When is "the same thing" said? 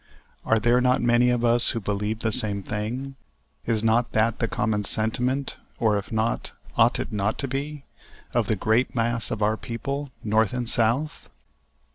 2.21-3.17